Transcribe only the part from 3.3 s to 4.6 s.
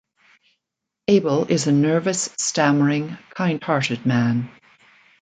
kind-hearted man.